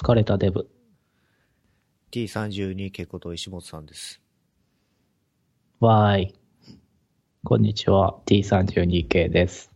[0.00, 0.70] 疲れたデブ。
[2.12, 4.22] T32 系こと石本さんです。
[5.80, 6.34] わーい。
[7.42, 8.20] こんにちは。
[8.26, 9.72] T32K です。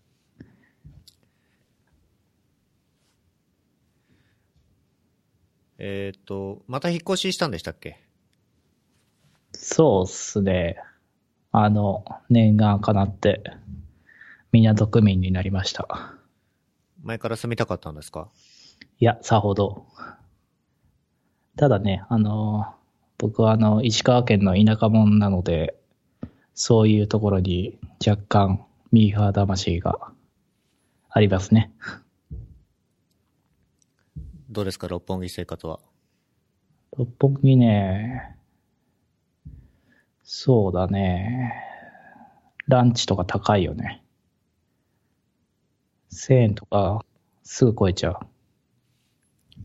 [5.78, 7.98] えっ、と、また引っ越ししたんでしたっけ？
[9.54, 10.76] そうっすね。
[11.50, 13.42] あの、念願叶って、
[14.52, 16.14] 港区民になりました。
[17.02, 18.30] 前から住みたかったんですか？
[19.02, 19.84] いや、さほど。
[21.56, 22.72] ただね、あの、
[23.18, 25.74] 僕はあの、石川県の田舎者なので、
[26.54, 30.12] そういうところに若干ミーハー魂が
[31.10, 31.72] ありますね。
[34.48, 35.80] どうですか六本木生活は？
[36.96, 38.36] 六本木ね、
[40.22, 41.54] そうだね。
[42.68, 44.04] ランチとか高いよね。
[46.12, 47.04] 1000円とか
[47.42, 48.18] すぐ超えちゃう。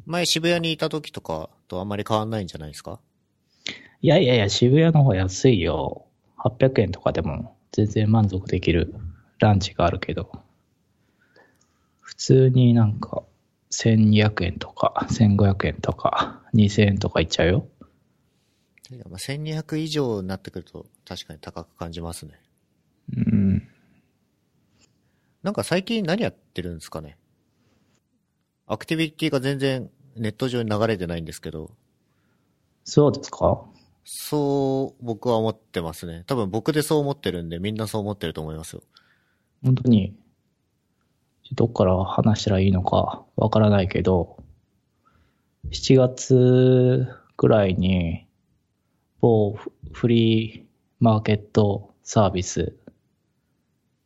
[0.06, 3.00] 前渋谷にいた時とかとあんまり変わんないんじゃないですか？
[4.02, 6.06] いやいやいや、渋谷の方が安いよ。
[6.38, 8.94] 800円とかでも全然満足できる
[9.40, 10.32] ランチがあるけど。
[12.00, 13.24] 普通になんか
[13.72, 17.68] 1200円とか1500円とか2000円とかいっちゃうよ。
[19.10, 22.40] まあ1200以上になってくると確かに高く感じますね。
[23.16, 23.68] うん。
[25.44, 27.18] なんか最近何やってるんですかね？
[28.68, 31.72] アクティビティが全然ネット上に流れてないんですけど、
[32.84, 33.64] そうですか？
[34.04, 36.24] そう僕は思ってますね。
[36.28, 38.84] 多分僕でそう思ってるんでみんなそう思ってると思いますよ。
[39.64, 40.16] 本当に、
[41.54, 44.38] どっから話したらいいのかわからないけど、
[45.72, 48.28] 7月くらいに、
[49.22, 50.66] 某フフリー
[51.00, 52.76] マーケットサービス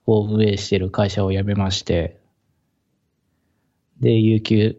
[0.06, 2.21] を運営している会社を辞めまして、
[4.02, 4.78] で、有給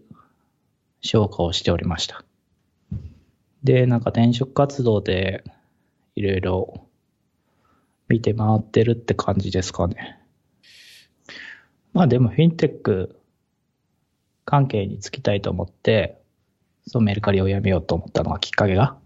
[1.00, 2.24] 消化をしておりました。
[3.62, 5.44] で、なんか転職活動で
[6.16, 6.86] いろいろ
[8.08, 10.18] 見て回ってるって感じですかね。
[11.92, 13.20] まあでもフィンテック
[14.44, 16.20] 関係に就きたいと思って、
[16.86, 18.98] そのメルカリを辞めようと思ったのがきっかけが。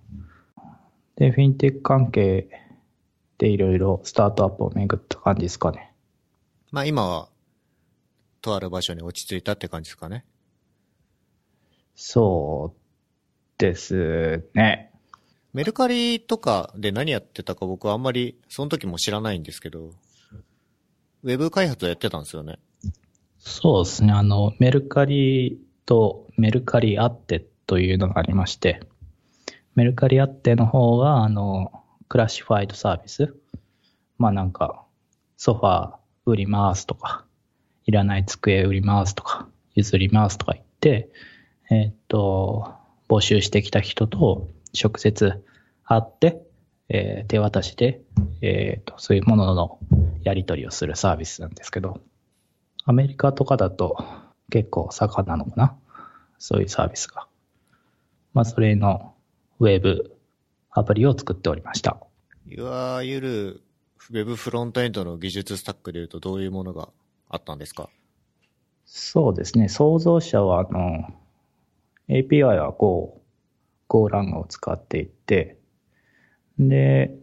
[1.16, 2.48] で、フィンテック関係
[3.36, 5.92] でいろいろスタートアップを巡った感じですかね。
[6.72, 7.28] まあ今は、
[8.46, 10.24] とある場所に落ち着いたって感じですかね。
[11.96, 12.80] そう
[13.58, 14.92] ですね。
[15.52, 19.90] メルカリとかで何やってたか僕はあんまりその時も知らないんですけど、
[21.24, 22.60] ウェブ開発をやってたんですよね。
[23.38, 24.12] そうですね。
[24.12, 28.80] あの、メルカリとメルカリアッテというのがありまして、
[29.74, 33.34] メルカリアッテの方が、あの、クラシファイドサービス。
[34.18, 34.84] まあなんか、
[35.36, 35.96] ソファー
[36.26, 37.25] 売りますとか、
[37.86, 41.08] いらない机売りますとか、譲りますとか言って、
[41.70, 42.74] えーっと、
[43.08, 44.48] 募集してきた人と
[44.80, 45.42] 直接
[45.84, 46.42] 会って、
[46.88, 48.00] えー手渡しで、
[48.42, 49.78] えーっと、そういうものの
[50.22, 52.00] やり取りをするサービスなんですけど、
[52.84, 54.04] アメリカとかだと
[54.50, 55.76] 結構盛んなのかな？
[56.38, 57.26] そういうサービスが。
[58.32, 59.14] まあ、それの
[59.58, 60.16] ウェブ
[60.70, 61.98] アプリを作っておりました。
[62.48, 63.62] いわゆる、
[64.10, 66.90] ウェブフロントエンドの技術スタックでいうとどういうものが
[67.28, 67.88] あったんですか？
[68.84, 69.68] そうですね。
[69.68, 71.12] 創造者は、あの、
[72.08, 73.20] API は Go、
[73.88, 75.58] GoLang を使っていて、
[76.58, 77.14] で、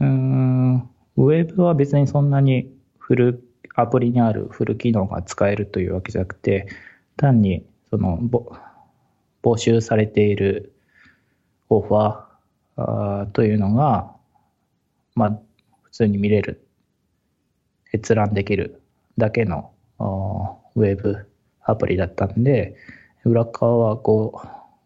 [0.00, 0.76] うん、
[1.16, 3.44] ウェブは別にそんなにフル、
[3.74, 6.66] アプリにあるフル機能が使えるというわけじゃなくて、
[7.16, 8.52] 単に、その、ぼ
[9.42, 10.72] 募集されている
[11.68, 14.12] オファーーというのが、
[15.14, 15.38] まあ、
[15.82, 16.66] 普通に見れる、
[17.94, 18.77] 閲覧できる
[19.18, 19.72] だけの
[20.74, 21.28] ウェブ
[21.62, 22.76] アプリだったんで、
[23.24, 24.40] 裏側は Go、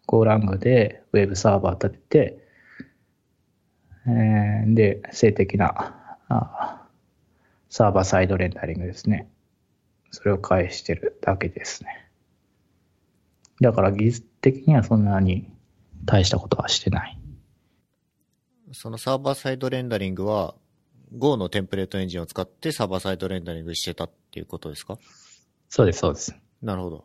[0.08, 2.38] GoLang でウェブサーバー立てて、
[4.06, 5.94] えーで、静的な
[6.28, 6.88] あ
[7.68, 9.28] サーバーサイドレンダリングですね。
[10.10, 12.08] それを返してるだけですね。
[13.60, 15.50] だから技術的にはそんなに
[16.04, 17.18] 大したことはしてない。
[18.72, 20.54] そのサーバーサイドレンダリングは
[21.16, 24.98] Go のテンプレートエンジンを使ってサーバーサイドレンダリングしてたっていうことですか？
[25.68, 26.34] そうです、そうです。
[26.62, 27.04] なるほど。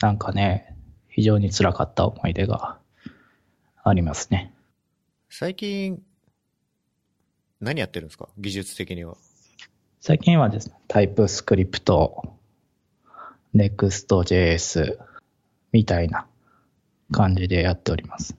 [0.00, 0.76] なんかね、
[1.08, 2.78] 非常に辛かった思い出が
[3.82, 4.54] ありますね。
[5.28, 6.02] 最近、
[7.60, 8.28] 何やってるんですか？
[8.38, 9.16] 技術的には。
[10.00, 12.36] 最近はですね、タイプスクリプト、
[13.54, 14.98] Next.js
[15.72, 16.26] みたいな
[17.12, 18.36] 感じでやっております。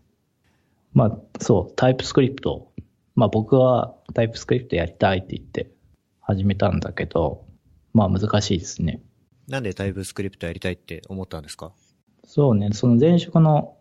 [0.94, 2.72] まあ、そう、タイプスクリプト。
[3.16, 5.72] まあ僕はタイプスクリプトやりたいって言って
[6.20, 7.46] 始めたんだけど、
[7.94, 9.02] まあ難しいですね。
[9.48, 11.72] なんでタイプスクリプトやりたいって思ったんですか？
[12.26, 13.78] そうね、その前職の、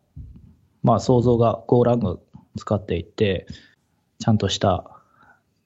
[0.82, 2.18] まあ想像が GoLang
[2.56, 3.46] 使っていて、
[4.18, 4.84] ちゃんとした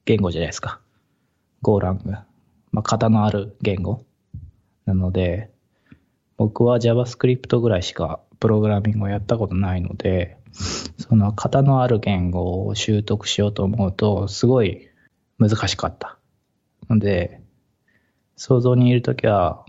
[0.04, 0.80] 言語じゃないですか。
[1.62, 1.98] GoLang。
[2.70, 4.04] まあ型のある言語。
[4.84, 5.50] なので、
[6.36, 10.36] 僕は JavaScript ぐらいしかプログラミングをやったことないので、
[10.98, 14.88] その型のある言語を習得しようと思うと、すごい
[15.38, 16.18] 難しかった。
[16.88, 17.40] ので、
[18.36, 19.64] 想像にいるときは、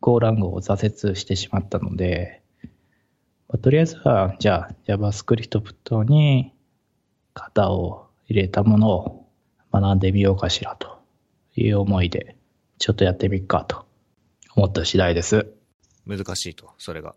[0.00, 2.42] GoLang を挫折してしまったので、
[3.48, 6.54] まあとりあえずは、じゃあ JavaScript に
[7.34, 9.28] 型を入れたものを
[9.72, 10.98] 学んでみようかしらと
[11.56, 12.36] いう思いで、
[12.78, 13.86] ちょっとやってみっかと
[14.54, 15.52] 思った次第です。
[16.06, 17.14] 難しいと、それが。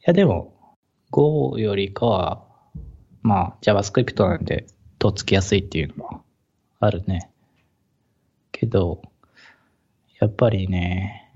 [0.00, 0.76] いや、でも、
[1.10, 2.44] Go よりかは、
[3.22, 4.66] まあ、JavaScript なんで、
[4.98, 6.24] とっつきやすいっていうのも
[6.80, 7.30] あるね。
[8.52, 9.02] けど、
[10.20, 11.32] やっぱりね、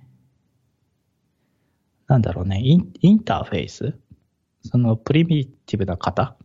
[2.06, 3.98] なんだろうね、インインターフェース？
[4.62, 6.36] そのプリミティブな型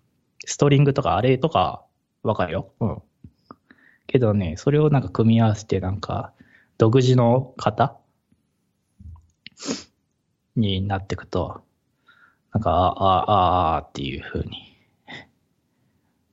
[0.45, 1.85] ストリングとかアレイとか
[2.21, 2.74] わかるよ？
[2.80, 3.01] うん。
[4.07, 6.33] けどね、それをなんか組み合わせてなんか、
[6.77, 7.97] 独自の型
[10.56, 11.63] になっていくと、
[12.51, 14.77] なんか、ああ、ああ、っていう風に、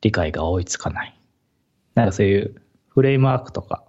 [0.00, 1.18] 理解が追いつかない。
[1.94, 3.84] なんかそういうフレームワークとか、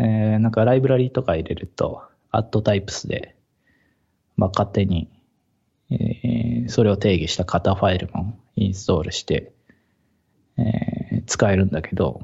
[0.00, 3.36] えー、なんかライブラリとか入れると、アットタイプスで、
[4.36, 5.08] まあ勝手に、
[5.90, 9.52] えーそれを定義した型ファイルもインストールして、
[10.56, 12.22] えー使えるんだけど、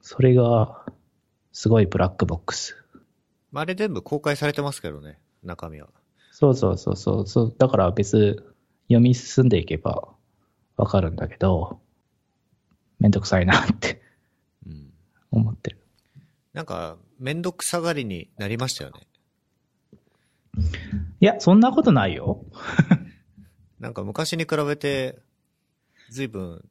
[0.00, 0.84] それが、
[1.52, 2.76] すごいブラックボックス。
[3.52, 5.88] まあ、あれ全部公開されてますけどね、中身は。
[6.32, 7.54] そうそうそうそうそう。
[7.58, 8.44] だから別、
[8.88, 10.08] 読み進んでいけば
[10.76, 11.80] わかるんだけど、
[12.98, 14.02] めんどくさいなって
[14.66, 14.92] うん。
[15.30, 15.83] 思ってる。
[16.54, 19.06] なんか、めんどくさがりになりましたよね。
[21.20, 22.44] いや、そんなことないよ。
[23.80, 25.18] なんか昔に比べて、
[26.10, 26.64] 随分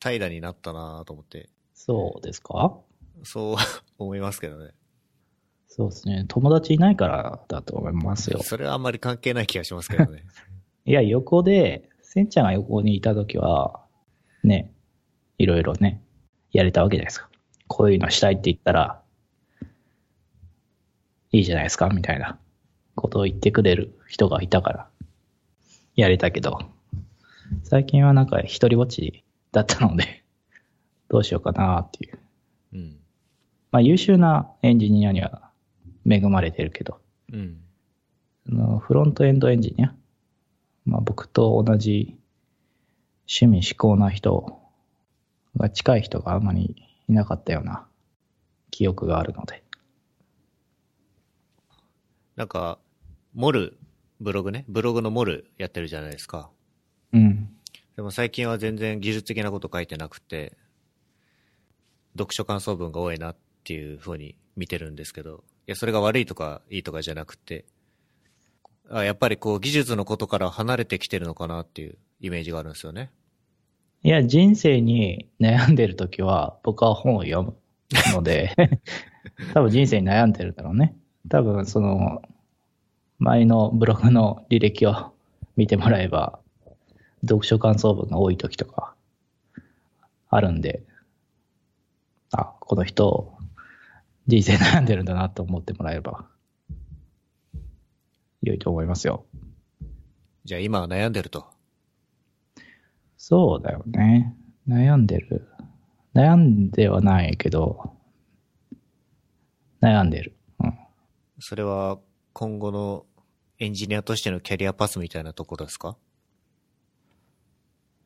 [0.00, 2.78] 平らになったなと思って、そうですか？
[3.24, 3.56] そう
[3.98, 4.72] 思いますけどね。
[5.66, 6.24] そうですね。
[6.28, 8.40] 友達いないからだと思いますよ。
[8.42, 10.24] それはあんまり関係ない気がしますけどね。
[10.86, 13.84] いや、横で、せんちゃんが横にいたときは、
[14.44, 14.72] ね、
[15.38, 16.00] いろいろね、
[16.52, 17.28] やれたわけじゃないですか。
[17.66, 19.02] こういうのしたいって言ったら、
[21.34, 22.38] いいじゃないですか、みたいな
[22.94, 24.88] ことを言ってくれる人がいたから、
[25.96, 26.60] やれたけど、
[27.64, 30.22] 最近はなんか一人ぼっちだったので、
[31.10, 32.18] どうしようかなっていう。
[32.74, 32.96] うん。
[33.72, 35.50] まあ優秀なエンジニアには
[36.08, 37.00] 恵まれてるけど、
[37.32, 37.58] うん。
[38.48, 39.94] あのフロントエンドエンジニア、
[40.84, 42.16] まあ、僕と同じ
[43.26, 44.60] 趣味思考な人
[45.56, 46.76] が近い人があんまり
[47.08, 47.86] いなかったような
[48.70, 49.63] 記憶があるので。
[52.36, 52.78] なんか、
[53.32, 53.78] モル、
[54.20, 54.64] ブログね。
[54.68, 56.50] ブログのモルやってるじゃないですか。
[57.12, 57.48] うん。
[57.96, 60.56] でも最近は全然技術的なこと書いてなくて、
[62.14, 67.64] 読書感想文が多いなっていう風に見てるんですけど、いや、それが悪いとかいいとかじゃなくて、
[68.90, 73.10] あやっぱりこう技術のことから離れてきてるのかなっていうイメージがあるんですよね。
[74.02, 77.56] いや、人生に悩んでるときは僕は本を読む
[78.12, 78.54] ので、
[79.54, 80.94] 多分人生に悩んでるだろうね。
[81.28, 82.22] 多分その、
[83.18, 85.14] 前のブログの履歴を
[85.56, 86.38] 見てもらえば、
[87.22, 88.94] 読書感想文が多いときとか、
[90.28, 90.82] あるんで、
[92.32, 93.32] あ、この人、
[94.26, 96.26] 人生悩んでるんだなと思ってもらえれば、
[98.42, 99.24] 良いと思いますよ。
[100.44, 101.46] じゃあ今は悩んでると。
[103.16, 104.36] そうだよね。
[104.68, 105.48] 悩んでる。
[106.14, 107.94] 悩んではないけど、
[109.80, 110.36] 悩んでる。
[111.46, 111.98] それは
[112.32, 113.04] 今後の
[113.58, 115.94] エンジニアとしてのキャリアパスみたいなところですか？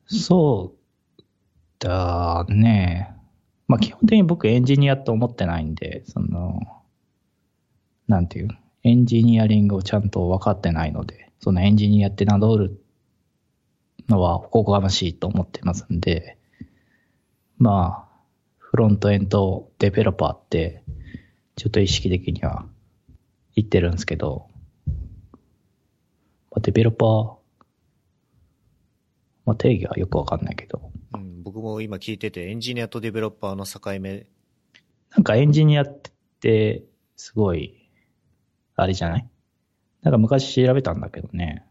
[0.07, 0.73] そ
[1.17, 1.23] う
[1.79, 3.15] だね。
[3.69, 6.59] まあ基本的に僕エンジニアと思ってないんで、その、
[8.09, 8.49] なんていう、
[8.83, 12.83] エンジニアリングをちゃんと分かってないので、そのエンジニアって名乗る
[14.09, 16.37] のはおこがましいと思ってますんで、
[17.57, 18.19] まあ、
[18.57, 20.83] フロントエンドデベロッパーって、
[21.55, 22.65] ちょっと意識的には
[23.59, 24.47] 言ってるんですけど、
[26.51, 27.35] まあ、デベロッパー、
[29.45, 34.27] まあ、定義はよくわかんないけど、うん、僕も今聞いててエンジニアとデベロッパーの境目、
[35.11, 35.99] なんかエンジニアっ
[36.39, 36.83] て、
[37.15, 37.89] すごい、
[38.75, 39.29] あれじゃない？
[40.03, 41.65] なんか昔調べたんだけどね。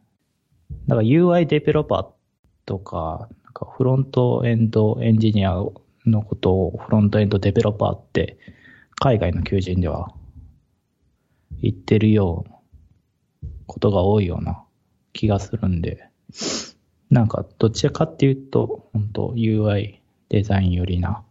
[0.87, 2.07] なんか UI デベロッパー
[2.67, 5.55] とか、なんかフロントエンドエンジニア
[6.05, 8.39] のことをフロントエンドデベロッパーって
[8.97, 10.13] 海外の求人では
[11.63, 14.65] 言ってるようことが多いような
[15.13, 16.09] 気がするんで、
[17.11, 21.23] なんかどちらかっていうと、本当 UI デザインよりな、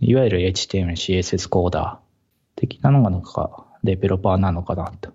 [0.00, 5.12] いわゆる HTML、CSS コーダー的なのがなんかデベロッパーなのかなと。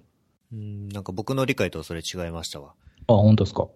[0.51, 2.73] うん、なんか僕の理解とそれ違いましたわ。
[3.07, 3.67] あ、本当ですか？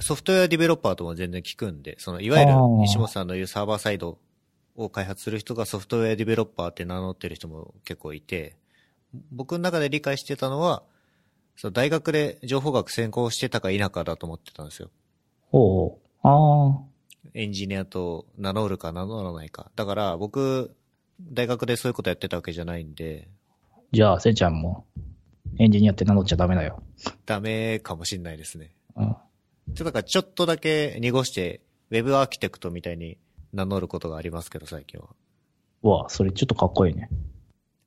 [0.00, 4.18] ソフトウェアディベロッパーとも全然聞くんで、その、いわゆる西本さんの言うサーバーサイド
[4.74, 8.56] を開発する人がソフトウェアディベロッパーって名乗ってる人も結構いて、
[9.30, 10.82] 僕の中で理解してたのは、
[11.56, 14.90] その大学で情報学専攻してたか否かだと思ってたんですよ。
[15.52, 16.80] おうあ
[17.34, 19.70] エンジニアと名乗るか名乗らないか。
[19.76, 20.74] だから僕、
[21.20, 23.28] 大学でそういうことやってたわけじゃないんで、
[23.72, 24.84] あ、じゃあ、せんちゃんも
[25.58, 26.82] エンジニアって名乗っちゃダメだよ。
[27.26, 28.72] ダメかもしんないですね。
[28.96, 29.04] うん。
[29.04, 33.18] ちょっとだからちょっとだけ濁して、ウェブアーキテクトみたいに
[33.52, 35.08] 名乗ることがありますけど、最近は。
[35.82, 37.08] うわ、それちょっとかっこいいね。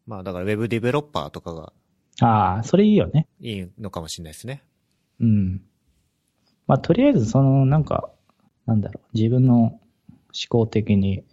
[0.08, 1.74] まあだからウェブディベロッパーとかが
[2.20, 3.28] ああ、それいいよね。
[3.40, 4.64] いいのかもしれないですね。
[5.20, 5.62] うん。
[6.66, 8.10] まあ、とりあえず、その、なんか、
[8.66, 9.80] なんだろう、自分の思
[10.50, 11.24] 考的に、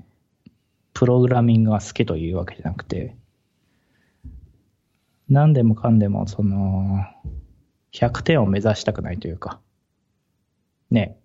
[0.92, 3.16] プログラミングが好きというわけじゃなくて、
[5.28, 7.04] 何でもかんでも、その、
[7.92, 9.60] 100点を目指したくないというか、
[10.90, 11.18] ね、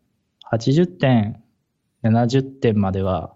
[0.49, 1.43] 80点、
[2.03, 3.33] 70点までは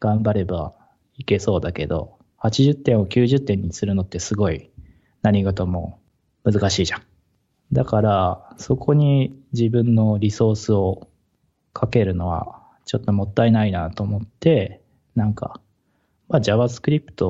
[0.00, 0.72] 頑張れば
[1.16, 2.15] いけそうだけど、
[2.46, 4.70] 80点を90点にするのってすごい
[5.22, 6.00] 何事も
[6.44, 7.02] 難しいじゃん。
[7.72, 11.08] だから、そこに自分のリソースを
[11.72, 14.80] かけるのはちょっともったいないなと思って、
[15.14, 15.60] なんか、
[16.28, 17.24] まあ JavaScript、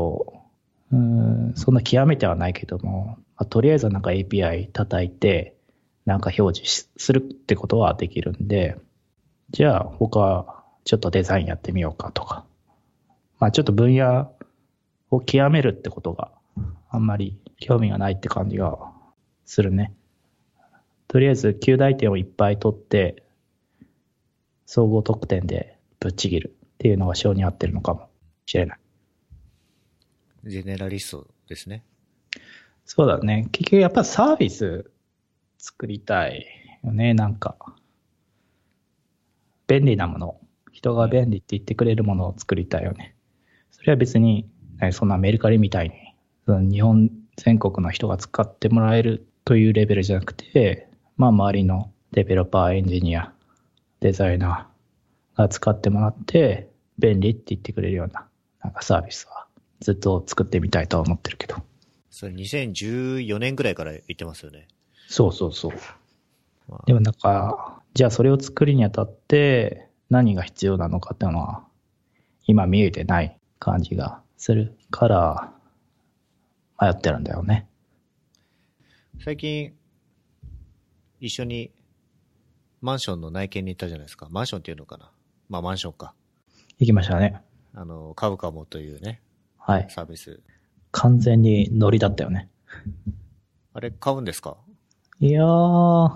[0.93, 5.57] うん、そんな極めてはないけども、まあ、とりあえずなんか API 叩いて、
[6.05, 8.77] なんか表示するってことはできるんで、
[9.51, 12.45] じゃあ他ちょっとデザインやってみようかとか、
[13.41, 14.31] まあちょっと分野
[15.11, 16.33] を極めるってことが
[16.89, 18.79] あんまり興味がないって感じが
[19.45, 19.95] するね。
[21.09, 23.25] とりあえず9大点をいっぱい取って、
[24.67, 28.09] 総合得点でぶっちぎるっていうのが性に合ってるのかも
[28.47, 28.79] しれない。
[30.45, 31.85] ジェネラリストですね。
[32.85, 33.49] そうだね。
[33.53, 34.91] 結局やっぱサービス
[35.59, 36.47] 作りたい
[36.85, 37.57] よね、なんか。
[39.67, 40.41] 便利なもの。
[40.73, 43.17] 人が便利って言ってくれるものを作りたいよね。
[43.71, 44.49] それは別に、
[44.81, 45.95] ねそんなメルカリみたいに、
[46.47, 53.33] その日本全国の人が使ってもらえるというレベルじゃなくて、まあ周りのデベロッパー、エンジニア、
[54.01, 58.27] デザイナーが使ってもらって、便利って言ってくれるような、
[58.63, 59.47] なんかサービスは
[59.81, 61.57] ずっと作ってみたいとは思ってるけど。
[62.11, 64.69] それ2014年ぐらいから言ってますよね。
[65.09, 65.73] そうそうそう。
[66.69, 71.65] まあでもなんか、じゃあそれを作るにあたって何が必要なのかっていうのは、
[72.47, 75.53] 今見えてない感じがするから、
[76.81, 77.69] 迷ってるんだよね。
[79.25, 79.73] 最近、
[81.21, 81.71] 一緒に
[82.83, 84.29] マンションの内見に行ったじゃないですか。
[84.31, 85.11] マンションっていうのかな。
[85.49, 86.15] まあマンションか。
[86.79, 87.41] 行きましたね。
[87.75, 89.23] あの、買うかもというね、
[89.59, 89.87] はい。
[89.89, 90.41] サービス。
[90.93, 92.51] 完全にノリだったよね。
[93.73, 94.57] あれ買うんですか？
[95.21, 96.11] いやー、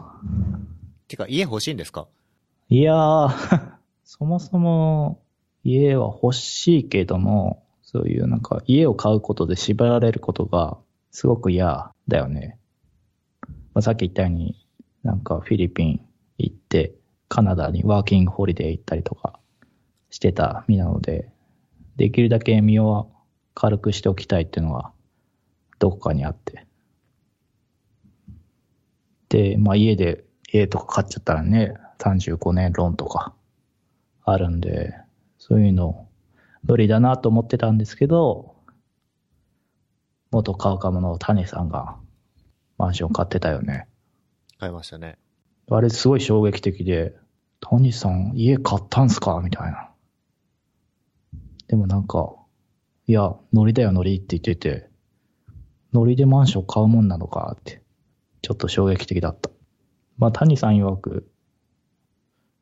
[1.09, 2.07] てか、家欲しいんですか？
[2.69, 3.73] いやー、
[4.05, 5.23] そもそも
[5.65, 10.78] 家は欲しいけども、そういうなんか家を買うことで縛られることが
[11.11, 12.56] すごく嫌だよね。
[13.75, 14.64] まあ、さっき言ったように、
[15.02, 16.00] なんかフィリピン
[16.38, 16.94] 行って、
[17.28, 19.40] カナダにワーキングホリデー行ったりとか
[20.09, 21.32] してた身なので、
[21.97, 23.11] できるだけ身を
[23.54, 24.92] 軽くしておきたいっていうのが
[25.80, 26.64] どこかにあって。
[29.30, 33.35] で、まあ家で家とか買っちゃったらね、35年ローンとか
[34.25, 34.94] あるんで、
[35.38, 36.06] そういうの
[36.62, 38.55] 無理だなと思ってたんですけど、
[40.31, 41.97] 元カウカムの谷さんが
[42.79, 43.88] マンション買ってたよね。
[44.59, 45.19] 買いましたね。
[45.71, 47.17] あれすごい衝撃的で、
[47.61, 49.40] 谷さん家買ったんすか？
[49.43, 49.90] みたいな。
[51.69, 52.35] でもなんか、
[53.07, 54.88] いや、ノリだよノリって言ってて、
[55.93, 57.83] ノリでマンション買うもんなのかって、
[58.43, 59.50] ちょっと衝撃的だった。
[60.19, 61.31] まあ谷さん曰く、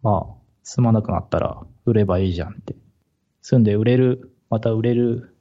[0.03, 2.77] まあ、住まなくなったら売ればいいじゃんって。
[3.43, 5.37] 住んで売れる、また売れる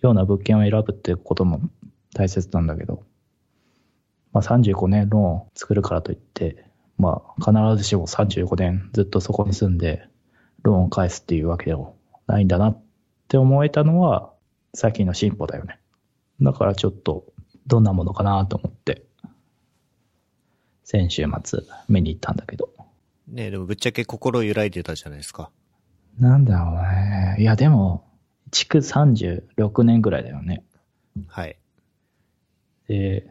[0.00, 1.60] ような物件を選ぶってことも
[2.14, 3.04] 大切なんだけど、
[4.32, 6.64] まあ、35年ローンを作るからといって、
[6.96, 10.08] まあ、必ずしも35年ずっとそこに住んで、
[10.62, 12.82] ローンを返すっていうわけでもないんだなっ
[13.28, 14.32] て思えたのは、
[14.74, 15.78] 最近の進歩だよね。
[16.40, 17.24] だからちょっと、
[17.66, 19.04] どんなものかなと思って、
[20.84, 22.70] 先週末見に行ったんだけど。
[23.28, 25.50] ねえでもぶっちゃけ心揺らいでたじゃないですか。
[26.18, 27.17] なんだろうね。
[27.38, 28.04] いや、でも、
[28.50, 30.64] 築36年ぐらいだよね。
[31.28, 31.56] はい。
[32.88, 33.30] で、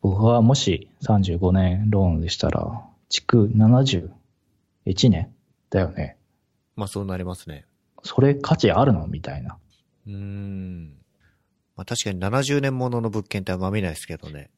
[0.00, 4.10] 僕はもし35年ローンでしたら、築71
[5.08, 5.32] 年
[5.70, 6.16] だよね。
[6.74, 7.64] まあそうなりますね。
[8.02, 9.06] それ価値あるの？
[9.06, 9.56] みたいな。
[10.06, 10.88] うーん。
[11.76, 14.50] まあ確かに70年ものの物件ってあんま見ないですけどね。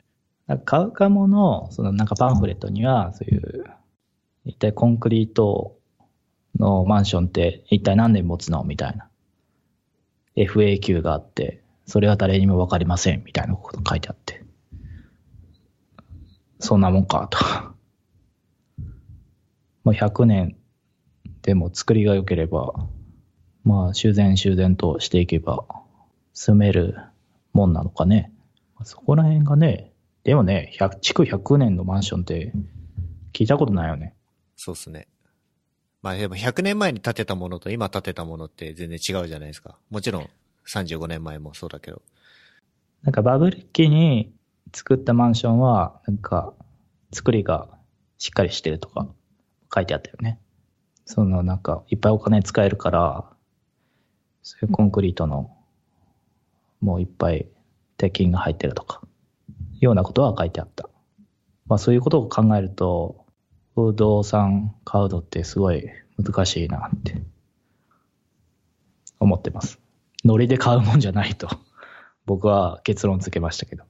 [0.46, 3.64] なんか買うかもの、そのなんかパンフレットには、そういう、
[4.44, 5.75] 一体コンクリート
[6.58, 8.64] のマンションって一体何年持つの？
[8.64, 9.08] みたいな。
[10.36, 14.44] FAQ があって、それは誰にもわかりません、みたいなこと書いてあって。
[16.58, 17.38] そんなもんか、と。
[19.84, 20.56] まあ100年
[21.42, 22.88] でも作りが良ければ、
[23.64, 25.64] まあ修繕修繕としていけば
[26.34, 26.96] 住める
[27.52, 28.32] もんなのかね。
[28.84, 29.92] そこら辺がね、
[30.24, 32.52] でもね、100築100年のマンションって
[33.32, 34.14] 聞いたことないよね。
[34.56, 35.08] そうっすね。
[36.02, 39.76] まあでも100年前に建てたものと今建てたものって全然違うじゃないですか。
[39.90, 40.30] もちろん
[40.68, 42.02] 35年前もそうだけど。
[43.02, 44.32] なんかバブル期に
[44.72, 46.54] 作ったマンションは、なんか
[47.12, 47.68] 作りが
[48.18, 49.08] しっかりしてるとか
[49.74, 50.38] 書いてあったよね。
[51.04, 53.24] そのなんかいっぱいお金使えるから、
[54.42, 55.56] そういうコンクリートの
[56.80, 57.46] もういっぱい
[57.96, 59.02] 鉄筋が入ってるとか、
[59.80, 60.88] ようなことは書いてあった。
[61.66, 63.25] まあそういうことを考えると、
[63.76, 65.84] 不動産買うのってすごい
[66.16, 67.22] 難しいなって
[69.20, 69.78] 思ってます。
[70.24, 71.46] ノリで買うもんじゃないと。
[72.24, 73.84] 僕は結論付けましたけど。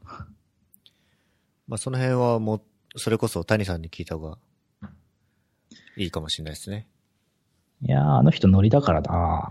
[1.69, 4.38] まあその辺はもう、それこそ谷さんに聞いた方が
[5.97, 6.88] いいかもしれないですね。
[7.83, 9.49] いやー、あの人ノリだからな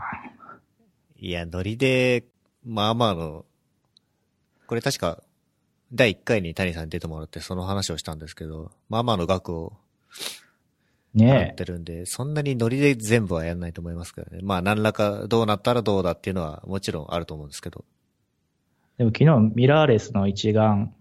[1.16, 2.26] いや、ノリで、
[2.66, 3.46] まあまあの、
[4.68, 5.24] これ確か、
[5.94, 9.85] 第1回に谷さんに出てもらってその話をしたんですけど、まあまあの額を払
[11.14, 14.40] ねってるんで、そんなにノリで全部はやらないと思いますけどね。
[14.44, 17.86] まあ何らかどうなったらどうだっていうのはもちろんあると思うんですけど。
[19.00, 19.04] え。
[19.04, 20.94] でも昨日ミラーレスの一眼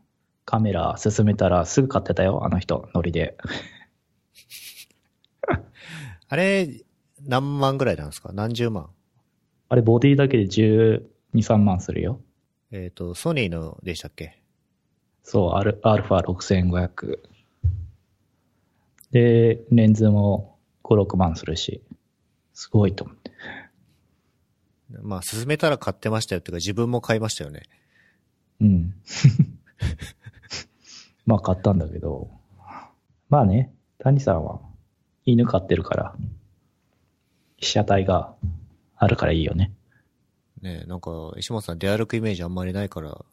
[0.44, 3.37] カメラ進めたらすぐ買ってたよ、あの人、ノリで。
[6.28, 6.85] あれ、
[7.26, 8.33] 何万ぐらいなんですか？
[8.33, 8.90] 何十万？
[9.68, 12.20] あれ、ボディだけで12、3万するよ。
[12.70, 14.40] えっ、と、ソニーのでしたっけ？
[15.22, 17.18] そう、アルアルファ6500。
[19.14, 21.81] で、レンズも5、6万するし、
[22.53, 23.31] すごいと思って。
[25.03, 27.62] まあ、進めたら買ってましたよっていうか、自分も買いましたよね。
[28.61, 28.94] うん。
[31.27, 32.29] まあ買ったんだけど、
[33.29, 34.61] まあね、谷さんは
[35.24, 36.16] 犬飼ってるから、
[37.57, 38.35] 被写体が
[38.96, 39.72] あるからいいよね。
[40.61, 43.24] ねえなんか、石本さん出歩くイメージあんまりないから、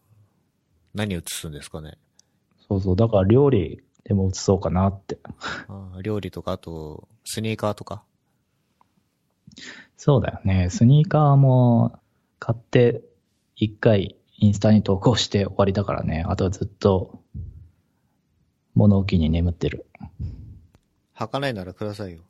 [0.93, 1.97] 何映すんですかね。
[2.67, 5.19] そうそう、だから料理でも移そうかなって。
[5.67, 8.03] あー料理とか、あと、スニーカーとか？
[9.97, 10.69] そうだよね。
[10.69, 11.99] スニーカーも
[12.39, 13.03] 買って
[13.55, 16.25] 一回インスタに投稿して終わりだからね。
[16.27, 17.21] あとはずっと
[18.73, 19.85] 物置に眠ってる。
[21.15, 22.21] 履かないならくださいよ。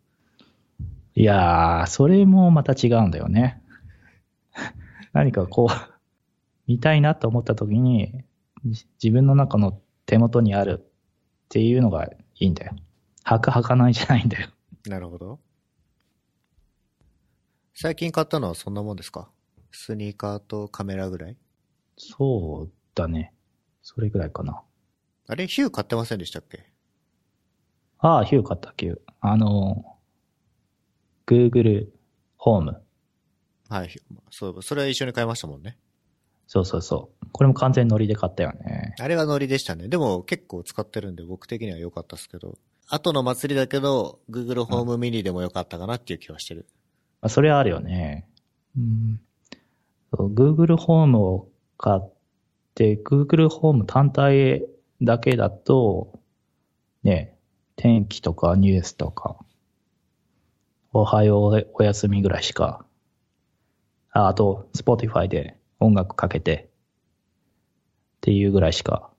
[1.16, 3.62] いやー、それもまた違うんだよね。
[5.14, 5.94] 何かこう、
[6.68, 8.26] 見たいなと思った時に、
[8.66, 10.90] じ自分の中の手元にある
[11.52, 12.74] っていうのがいいんだよ。
[13.26, 14.48] 履く履かないじゃないんだよ。
[14.86, 15.38] なるほど。
[17.74, 19.30] 最近買ったのはそんなもんですか？
[19.70, 21.36] スニーカーとカメラぐらい？
[21.98, 23.34] そうだね。
[23.84, 24.62] それぐらいかな。
[25.28, 26.72] あれ、ヒュー買ってませんでしたっけ？
[28.00, 29.00] ああ、ヒュー買った、ヒュー。
[29.20, 29.98] あの、
[31.28, 31.90] Google
[32.38, 32.82] ホーム。
[33.68, 33.90] はい。
[34.30, 35.78] そう、それは一緒に買いましたもんね。
[36.52, 37.28] そうそうそう。
[37.32, 38.94] これも完全ノリで買ったよね。
[39.00, 39.88] あれはノリでしたね。
[39.88, 42.58] でも結構使ってるんで僕的には良かったですけど。
[42.90, 46.66] 後の祭りだけど、Google ホームミニでも良かったかなっていう気はしてる。
[47.22, 48.28] まあ、それはあるよね。
[48.76, 49.22] うん、
[50.14, 52.12] そう Google ホームを買っ
[52.76, 54.66] て、Google ホーム単体
[55.02, 56.20] だけだと、
[57.04, 57.34] ね、
[57.78, 59.38] 天気とかニュースとか、
[60.92, 62.84] おはようお休みぐらいしか、
[64.12, 66.70] ああと、Spotify で音楽かけて、
[68.17, 69.10] っていうぐらいしか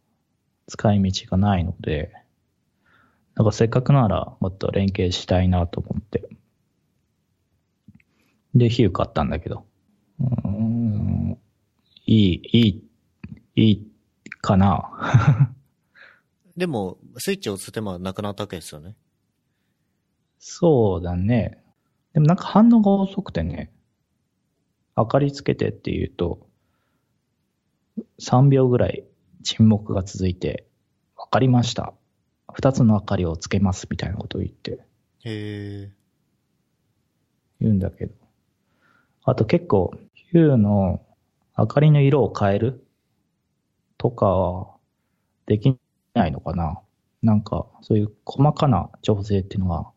[0.68, 2.12] 使い道がないので、
[3.34, 6.28] なんかせっかくならもっと連携したいなと思って。
[8.54, 9.64] で、ヒュー買ったんだけど。
[10.20, 11.38] うーん、
[12.06, 12.84] いい、いい、
[13.56, 13.92] いい
[14.40, 15.52] かな。
[16.56, 18.94] でも、スイッチを押す手間はなくなったわけですよね。
[20.38, 21.62] そうだね。
[22.12, 23.72] でもなんか反応が遅くてね、
[24.96, 26.46] 明かりつけてって言うと、
[28.20, 29.04] 3秒ぐらい
[29.42, 30.66] 沈黙が続いて、
[31.16, 31.94] わかりました。
[32.54, 34.84] 2つの明かりをつけますみたいなことを言って、
[35.24, 35.92] へえ。
[37.60, 38.14] 言うんだけど。
[39.24, 41.04] あと結構、ヒューの
[41.56, 42.84] 明かりの色を変える
[43.98, 44.76] とかは
[45.46, 45.76] でき
[46.14, 46.80] ないのかな。
[47.22, 49.92] なんか、そういう細かな調整っていうのは、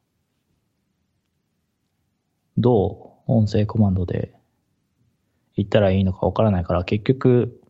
[2.57, 4.33] どう音声コマンドで
[5.55, 7.61] 言ったらいいのかわからないから、結局、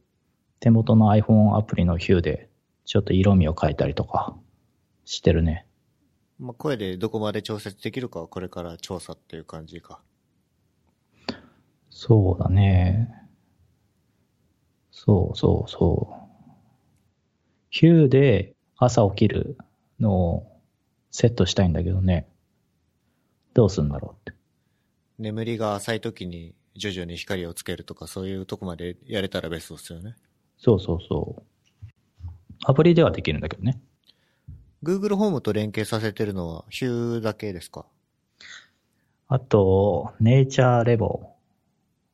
[0.65, 2.49] 手元の iPhone アプリの Hue で、
[2.85, 4.35] ちょっと色味を変えたりとか
[5.03, 5.67] してるね。
[6.39, 10.01] まあ、声でどこまで調節できるかはこれから調査っていう感じか。
[11.91, 13.13] そうだね。
[14.89, 16.49] そうそうそう。
[17.71, 19.59] Hue で朝起きる
[19.99, 20.47] のを
[21.11, 22.27] セットしたいんだけどね。
[23.53, 24.39] どうすんだろうって。
[25.19, 30.15] 眠りが浅い時に徐々に光をつけるとかそういうとこまでやれたらベストですよね。
[30.57, 31.43] そうそうそう。
[32.65, 33.79] アプリではできるんだけどね。
[34.83, 37.85] Google ホームと連携させてるのは Hue だけですか？
[39.27, 41.31] あと、ネイチャーレボ。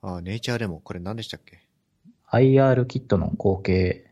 [0.01, 0.81] ああ、ネイチャーレモン。
[0.81, 1.61] これ何でしたっけ
[2.31, 4.11] ？IR キットの後継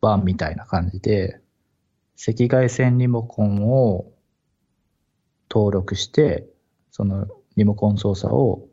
[0.00, 1.40] 版みたいな感じで、
[2.16, 4.12] 赤外線リモコンを
[5.50, 6.46] 登録して、
[6.90, 8.68] そのリモコン操作を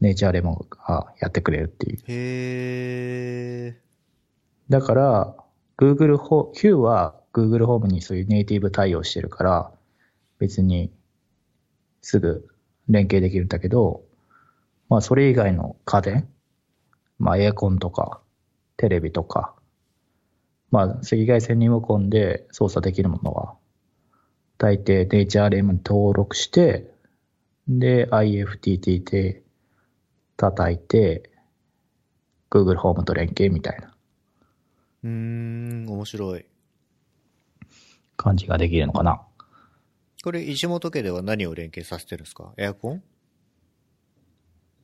[0.00, 1.98] ネイチャーレモンがやってくれるっていう。
[2.06, 3.80] へえ。
[4.68, 5.36] だから、
[5.78, 9.70] Google ホ、Hue は Google ホームにそういうネイティブ対応してるから、
[10.38, 10.92] 別に
[12.02, 12.48] すぐ
[12.88, 14.04] 連携できるんだけど、
[14.88, 16.28] まあそれ以外の家電、
[17.18, 18.20] まあエアコンとか、
[18.76, 19.54] テレビとか、
[20.70, 23.54] まあ赤外線リモコンで操作できるものは、
[24.58, 26.90] 大抵 HRM に登録して、
[27.68, 29.42] で IFTT で
[30.36, 31.30] 叩いて、
[32.50, 33.94] Google ホームと連携みたいな
[35.04, 36.46] うーん、面白い。
[38.16, 39.22] 感じができるのかな。
[40.24, 42.52] これ、石本家では何を連携させてるんですか？
[42.56, 43.02] エアコン？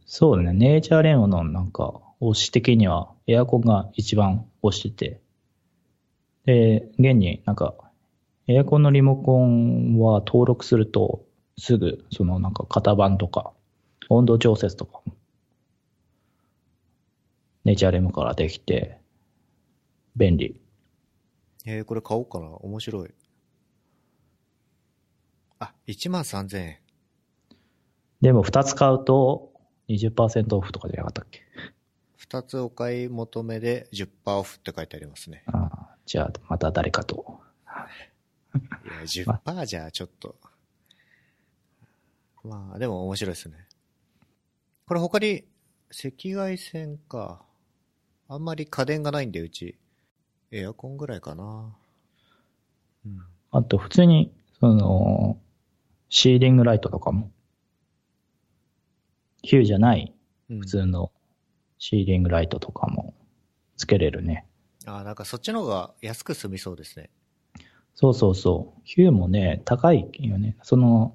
[0.04, 0.52] そうだね。
[0.52, 5.20] ネイチャーレオのなんか、推し的にはエアコンが一番推してて、
[6.44, 7.74] で、現になんか、
[8.46, 11.24] エアコンのリモコンは登録すると、
[11.58, 13.52] すぐ、そのなんか型番とか、
[14.08, 15.14] 温度調節とかも、
[17.64, 18.98] ネイチャーレムからできて、
[20.16, 20.60] 便利。
[21.64, 22.46] えー、これ買おうかな。
[22.46, 23.10] 面白い。
[25.58, 26.78] あ、1万3000円。
[28.20, 29.52] でも2つ買うと
[29.88, 31.42] 20%オフとかじゃなかったっけ
[32.28, 35.44] ？2つお買い求めで10%オフって書いてありますね。
[35.46, 37.40] ああじゃあまた誰かと。
[38.54, 40.36] いや、10%じゃちょっと。
[42.44, 43.54] まあ、でも面白いですね。
[44.86, 45.44] これ他に
[45.90, 47.44] 赤外線か。
[48.32, 49.76] あんまり家電がないんで、うち。
[50.52, 51.76] エアコンぐらいかな。
[53.04, 53.20] うん。
[53.50, 55.38] あと普通に、その、
[56.08, 57.30] シーリングライトとかも、
[59.42, 60.14] ヒューじゃない
[60.48, 61.12] うん普通の
[61.78, 63.12] シーリングライトとかも
[63.76, 64.46] つけれるね。
[64.86, 67.10] あ、なんかそっちの方が安く済みそうですね。
[67.94, 68.80] そうそうそう。
[68.84, 70.56] ヒューもね、高いよね。
[70.62, 71.14] その、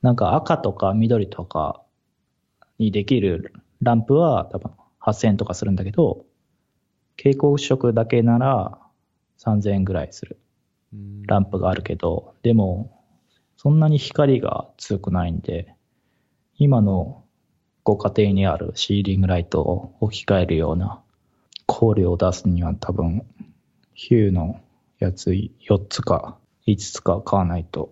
[0.00, 1.82] なんか赤とか緑とか
[2.78, 6.24] にできるランプは多分8000円とかするんだけど、
[7.16, 8.78] 蛍光色だけなら
[9.38, 10.38] 3000円ぐらいする
[10.92, 12.92] うんランプがあるけど、でも、
[13.56, 15.74] そんなに光が強くないんで、
[16.58, 17.24] 今の
[17.82, 21.00] ご家庭にあるシーリングライトを置き換えるような
[21.68, 23.26] 光量を出すには多分、
[23.94, 24.60] ヒューの
[24.98, 25.50] やつ4
[25.88, 27.90] つか5つか買わないと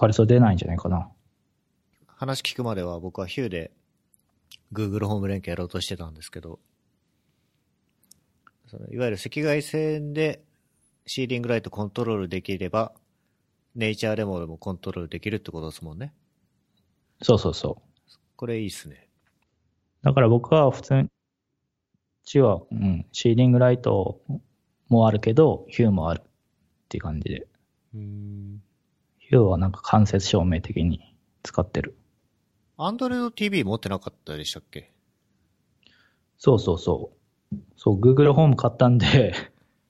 [0.00, 1.08] 明るさ出ないんじゃないかな。
[2.06, 3.72] 話聞くまでは僕はヒューで
[4.72, 6.58] Google ホーム連携やろうとしてたんですけど、
[8.72, 10.42] そのいわゆる赤外線で
[11.04, 12.94] シーリングライトコントロールできれば、
[13.74, 16.14] ネイチャーレモでもコントロールできるってことですもんね。
[17.20, 18.12] そうそうそう。
[18.34, 19.08] これいいっすね。
[20.00, 21.08] だから僕は普通に、う
[22.24, 24.22] ちは、うん、シーリングライト
[24.88, 26.24] もあるけど、ヒューもあるっ
[26.88, 27.46] ていう感じで。
[27.94, 28.62] うん。
[29.18, 31.94] ヒューはなんか間接照明的に使ってる。
[32.78, 34.90] Android TV 持ってなかったでしたっけ？
[36.38, 37.16] そうそうそう。
[37.76, 39.34] そう、Google ホーム買ったんで、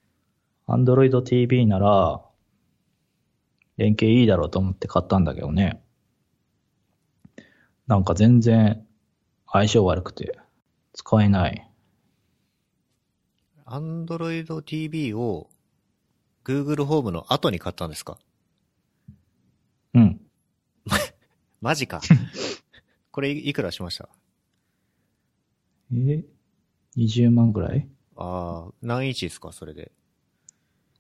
[0.69, 2.23] Android TV なら、
[3.77, 5.83] 連携いいだろうと思って買ったんだけどね。
[7.87, 8.87] なんか全然
[9.51, 10.39] 相性悪くて、
[10.93, 11.69] 使えない。
[13.67, 15.49] Android TV を
[16.45, 18.19] Google ホームの後に買ったんですか？
[19.95, 20.21] うん。
[21.61, 22.01] マジか。
[23.11, 24.09] これいいくらしました？
[25.95, 26.25] え？
[26.97, 27.89] ?20 万ぐらい？
[28.17, 29.93] ああ、何インチですかそれで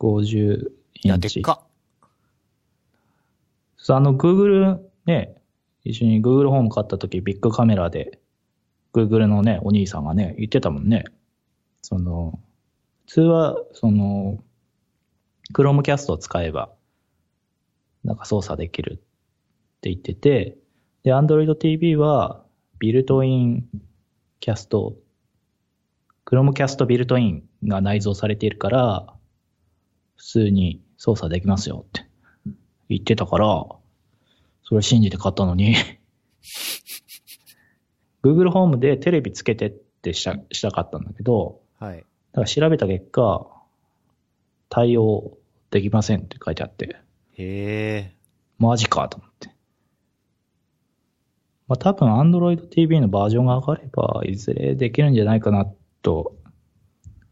[0.01, 0.71] ？?50
[1.05, 1.35] いや、インチ。
[1.37, 1.63] でっか。
[3.77, 5.37] そうあの、Google ね、
[5.85, 8.21] 一緒に Google ホーム買った時、ビッグカメラで、
[8.93, 11.05] Google のね、お兄さんがね、言ってたもんね。
[11.83, 12.39] その、
[13.07, 14.39] 普通は、その、
[15.53, 16.73] Chromecast を使えば、
[18.05, 18.97] なんか操作できるっ
[19.81, 20.57] て言ってて、
[21.03, 22.45] で、Android TV は、
[22.79, 23.69] ビルトイン
[24.41, 24.95] キャスト、
[26.33, 29.07] Chromecast ビルトインが内蔵されているから、
[30.17, 32.07] 普通に操作できますよって
[32.89, 33.67] 言ってたから、
[34.65, 35.77] それ信じて買ったのに、
[38.25, 41.99] Google ホームでテレビつけてってしたしたかったんだけど、はい。
[41.99, 43.47] だから調べた結果、
[44.71, 45.37] 対応
[45.71, 46.97] できませんって書いてあって、へ
[47.37, 48.17] え。
[48.59, 49.51] マジかと思って。
[51.69, 55.71] まあ多分 Android TV のバージョンが上がれば、いずれできるんじゃないかな
[56.03, 56.37] と、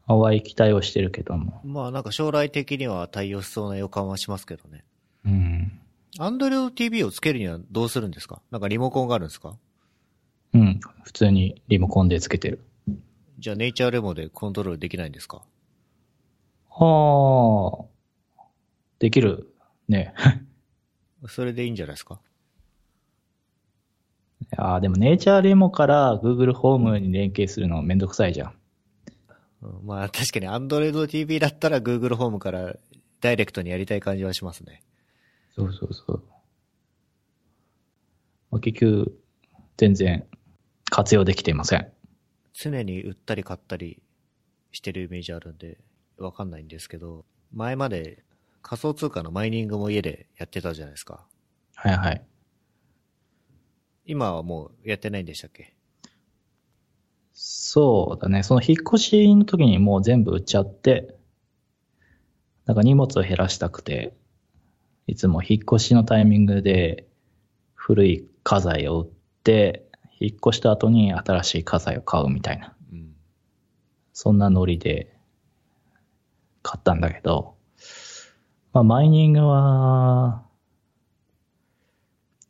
[0.07, 1.61] 淡い期待をしてるけども。
[1.65, 4.85] まあなんか将来的には対応しそうな予感はしますけどね。
[5.25, 5.81] うん。
[6.19, 8.43] Android TV をつけるにはどうするんですか？
[8.51, 9.57] なんかリモコンがあるんですか？
[10.55, 10.81] うん。
[11.05, 12.61] 普通にリモコンでつけてる。
[13.39, 15.43] じゃあネイチャーレモでコントロールできないんですか？
[16.71, 17.87] は
[18.39, 18.43] あ。
[18.99, 19.55] できる。
[19.89, 20.13] ね。
[21.29, 22.21] それでいいんじゃないですか？
[24.43, 28.55] いやーでもネイチャーレモから Google ホームに連携するのめんどくさいじゃん。
[29.63, 32.77] うんまあ確かに Android TV だったら Google ホームから
[33.21, 34.83] ダイレクトにやりたい感じはしますね。
[35.55, 36.23] そうそうそう。
[38.51, 39.21] まあ、結局、
[39.77, 40.27] 全然
[40.91, 41.93] 活用できていません。
[42.53, 44.03] 常に売ったり買ったり
[44.73, 45.79] してるイメージあるんで、
[46.19, 48.25] わかんないんですけど、前まで
[48.63, 51.27] 仮想通貨のマイニングも家でやってたじゃないですか。
[51.75, 52.23] はいはい。
[54.07, 55.75] 今はもうやってないんでしたっけ？
[57.43, 58.43] そうだね。
[58.43, 61.17] その引っ越しの時にもう全部売っちゃって、
[62.67, 64.15] なんか荷物を減らしたくて、
[65.07, 67.09] いつも引っ越しのタイミングで
[67.75, 69.11] 古い家財を売っ
[69.43, 69.87] て、
[70.21, 73.15] 引っ越した後に新しい家財を買うみたいな、うん。
[74.13, 75.17] そんなノリで
[76.61, 77.55] 買ったんだけど、
[78.75, 80.45] まあマイニングは、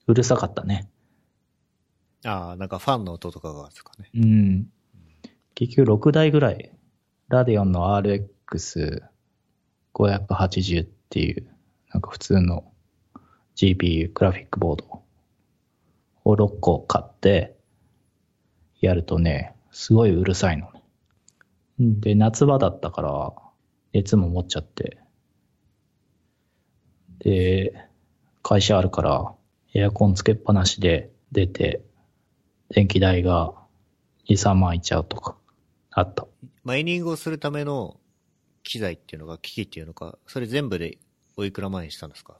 [0.08, 0.90] うるさかったね。
[2.24, 4.10] ああ、なんかファンの音とかがですかね。
[4.14, 4.68] うん。
[5.60, 6.72] 結局6台ぐらい、
[7.28, 11.46] ラディオンの RX580 っていう、
[11.92, 12.72] なんか普通の
[13.56, 15.02] GPU、グラフィックボード
[16.24, 17.58] を6個買って、
[18.80, 20.82] やるとね、すごいうるさいのね。
[21.78, 23.34] で、夏場だったから、
[23.92, 24.96] 熱も持っちゃって。
[27.18, 27.74] で、
[28.42, 29.34] 会社あるから、
[29.74, 31.84] エアコンつけっぱなしで出て、
[32.70, 33.52] 電気代が
[34.26, 35.36] 2、3万いっちゃうとか、
[35.92, 36.26] あった。
[36.64, 37.98] マイニングをするための
[38.62, 40.98] 機材っていうのが、機器っていうのか、それ全部で
[41.36, 42.36] おいくら万円したんですか？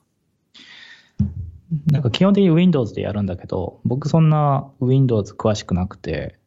[1.87, 6.39] なんか基本的に Windows でやるんだけど、僕そんな Windows 詳しくなくて、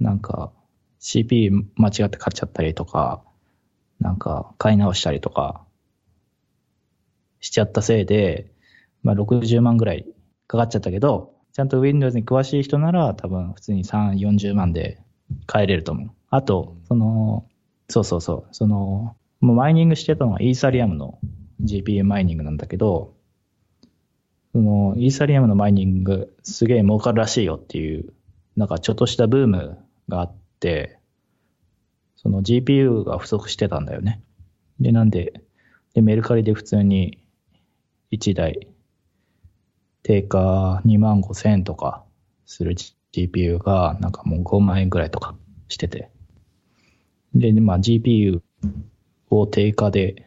[0.00, 0.52] なんか
[0.98, 3.22] CPU 間違って買っちゃったりとか、
[4.00, 5.64] なんか買い直したりとか
[7.40, 8.52] しちゃったせいで、
[9.02, 10.06] まあ60万ぐらい
[10.46, 15.02] かかっちゃったけど、ちゃんと Windows に詳しい人なら多分普通に3、40万で
[15.46, 16.10] 買えれると思う。
[16.30, 17.46] あと、その、
[17.88, 21.18] そうそうそう、その、もうマイニングしてたのはイーサリアムの
[21.64, 23.14] GPU マイニングなんだけど、
[24.52, 28.12] その、イーサリアムのマイニングすげえ儲かるらしいよっていう、
[28.56, 30.98] なんかちょっとしたブームがあって、
[32.16, 34.22] その GPU が不足してたんだよね。
[34.80, 35.40] で、なんで、
[35.94, 37.24] で、メルカリで普通に
[38.10, 38.68] 1台、
[40.02, 42.04] 定価2万5千円とか
[42.44, 42.74] する
[43.12, 45.34] GPU が、なんかもう5万円ぐらいとか
[45.68, 46.10] してて。
[47.34, 48.40] で、まあ GPU
[49.30, 50.26] を定価で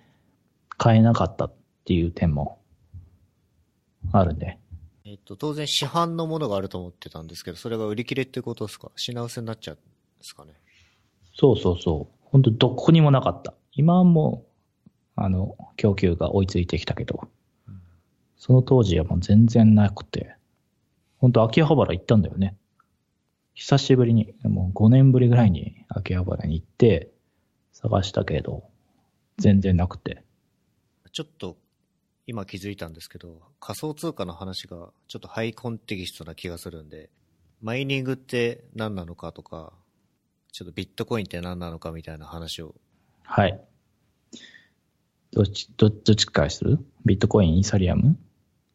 [0.77, 1.53] 買えなかったっ
[1.85, 2.59] ていう点も
[4.11, 4.57] あるんで。
[5.03, 8.91] えっと、当然市販のものがあると思ってたんですけど、それが売り切れってことですか？
[8.95, 9.83] 品薄になっちゃうんで
[10.21, 10.53] すかね？
[11.33, 12.15] そうそうそう。
[12.23, 13.53] 本当どこにもなかった。
[13.73, 14.45] 今はも
[14.87, 17.27] う、あの、供給が追いついてきたけど、
[18.37, 20.35] その当時はもう全然なくて、
[21.17, 22.55] 本当秋葉原行ったんだよね。
[23.53, 27.11] 久しぶりに、もう5年ぶりぐらいに秋葉原に行って、
[27.73, 28.63] 探したけど、
[29.37, 30.23] 全然なくて。
[31.11, 31.57] ちょっと
[32.27, 37.09] 今気づいたんですけど、仮想通貨の話がちょっとハイコンテキストな気がするんで、
[37.61, 39.73] マイニングって何なのかとか、
[40.51, 42.75] ちょっとビットコインって何なのかみたいな話を。
[43.23, 43.59] はい。
[45.31, 46.79] どっち、ど、どっちからする？
[47.05, 48.17] ビットコイン、イーサリアム？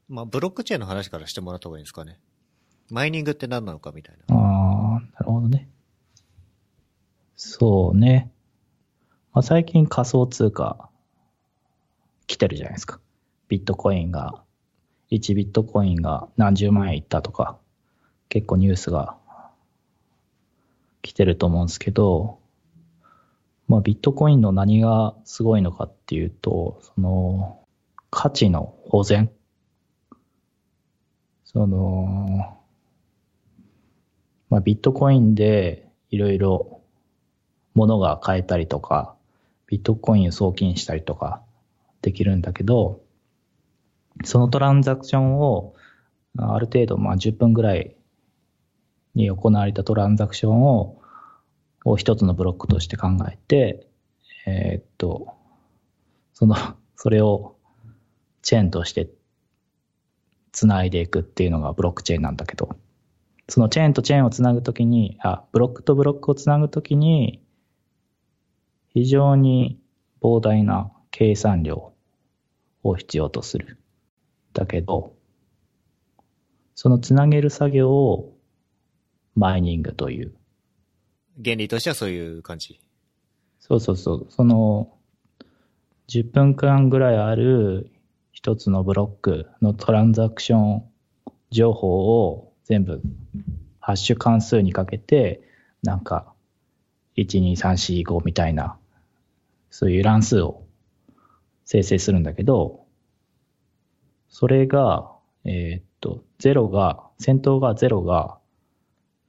[0.09, 2.19] まあ、ブロックチェーンの話からしてもらった方がいいんですかね。
[2.91, 4.37] マイニングって何なのかみたいな。
[4.37, 4.56] ああ、
[5.19, 5.69] なるほどね。
[7.37, 8.31] そうね。
[9.33, 10.89] まあ、最近仮想通貨
[12.27, 13.01] 来てるじゃないですか。
[13.49, 14.43] ビットコインが、
[15.11, 17.59] 1ビットコインが何十万円いったとか、
[18.29, 19.17] 結構ニュースが
[21.03, 22.41] 来てると思うんですけど、
[23.69, 27.61] まあ、ビットコインの何がすごいのかっていうと、その、
[28.11, 29.31] 価値の保全。
[31.45, 32.59] その、
[34.51, 36.81] まあ、ビットコインでいろいろ
[37.75, 39.15] 物が買えたりとか、
[39.67, 41.43] ビットコインを送金したりとか
[42.03, 43.03] できるんだけど、
[44.25, 45.75] そのトランザクションを
[46.39, 47.97] ある程度まあ10分ぐらい
[49.15, 51.01] に行われたトランザクションを
[51.87, 53.87] を一つのブロックとして考えて、
[54.45, 55.35] えー、っと、
[56.35, 56.57] その、
[56.97, 57.57] それを
[58.43, 59.09] チェーンとして
[60.51, 62.77] 繋いでいくっていうのがブロックチェーンなんだけど、
[63.49, 67.43] そのチェーンとチェーンをつなぐときに、あ、ブロックとブロックをつなぐときに、
[68.89, 69.79] 非常に
[70.21, 71.93] 膨大な計算量
[72.83, 73.79] を必要とする。
[74.53, 75.15] だけど、
[76.75, 78.37] そのつなげる作業を
[79.35, 80.35] マイニングという。
[81.43, 82.81] 原理としてはそういう感じ。
[83.61, 84.27] そうそうそう。
[84.31, 84.93] その、
[86.09, 87.91] 10分間ぐらいある
[88.33, 90.85] 一つのブロックのトランザクション
[91.51, 93.01] 情報を全部
[93.81, 95.41] ハッシュ関数にかけて、
[95.85, 96.35] なんか、
[97.17, 98.77] 1、2、3、4、5みたいな、
[99.71, 100.65] そういう乱数を
[101.65, 102.85] 生成するんだけど、
[104.29, 105.13] それが、
[105.45, 108.39] えー、っと、0が、先頭が0が、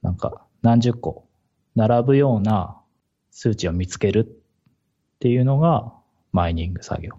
[0.02, 1.26] なんか何十個
[1.76, 2.76] 並ぶような
[3.30, 5.92] 数値を見つけるっていうのが
[6.32, 7.12] マイニング作業。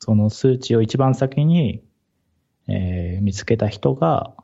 [0.00, 1.82] その数値を一番先に、
[2.68, 4.34] えー、見つけた人が、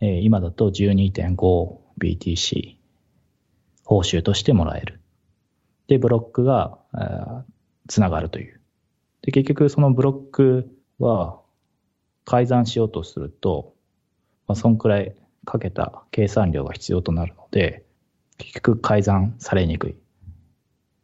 [0.00, 2.76] えー、今だと 12.5BTC
[3.84, 5.00] 報酬としてもらえる。
[5.86, 6.78] で、ブロックが、
[7.88, 8.60] つながるという。
[9.22, 11.40] で、結局そのブロックは
[12.24, 13.74] 改ざんしようとすると、
[14.46, 17.84] まあ、そんくらいかけた計算量が必要となるので、
[18.38, 19.96] 結局改ざんされにくい。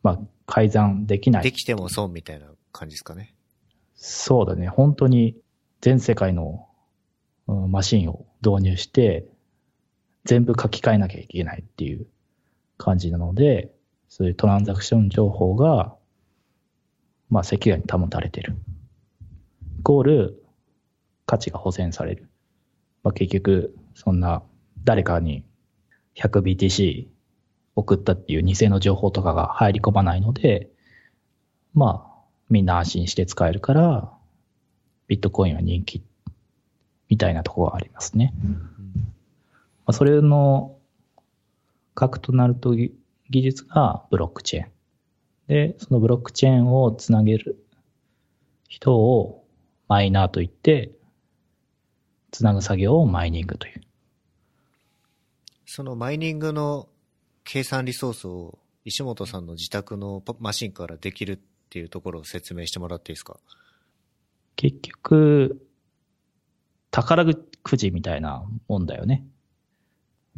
[0.03, 1.43] まあ、改ざんできない。
[1.43, 3.35] できても損みたいな感じですかね。
[3.95, 4.69] そうだね。
[4.69, 5.37] 本当に
[5.83, 6.59] 全世界の、うん、
[7.55, 9.27] マシンを導入して、
[10.25, 12.07] 全部書き換えなきゃいけないっていう
[12.77, 13.73] 感じなので、
[14.09, 15.95] そういうトランザクション情報が、
[17.29, 18.57] まあ、赤外に保たれてる。
[19.79, 20.43] イコール、
[21.27, 22.29] 価値が保全される。
[23.03, 24.43] まあ、結局、そんな
[24.85, 25.45] 誰かに
[26.17, 27.07] 100BTC
[27.77, 30.71] 送ったっていう偽の情報とかが入り込まないので、
[31.73, 32.11] まあ、
[32.49, 34.13] みんな安心して使えるから、
[35.07, 36.03] ビットコインは人気
[37.11, 38.33] みたいなところがありますね。
[39.85, 40.79] まあ、それの
[41.95, 42.93] 核となると技
[43.31, 44.69] 術がブロックチェーン。
[45.49, 47.63] で、そのブロックチェーンをつなげる
[48.69, 49.45] 人を
[49.89, 50.93] マイナーといって、
[52.31, 53.81] つなぐ作業をマイニングという。
[55.67, 56.89] そのマイニングの
[57.43, 61.39] 計算リソースを石本さんの自宅のマシンからできるっ
[61.71, 63.41] ていうところを説明してもらっていいですか？
[64.55, 65.61] 結局、
[66.91, 67.25] 宝
[67.63, 69.25] くじみたいなもんだよね。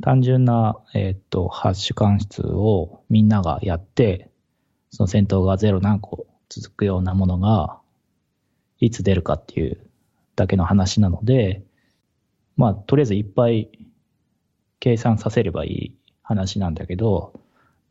[0.01, 4.31] 単純な、えっ、ー、と、ハッシュ関数をみんながやって、
[4.91, 7.79] その戦闘がゼロ何個続くようなものが、
[8.81, 9.79] いつ出るかっていう
[10.35, 11.63] だけの話なので、
[12.57, 13.71] まあ、とりあえずいっぱい
[14.81, 17.41] 計算させればいい話なんだけど、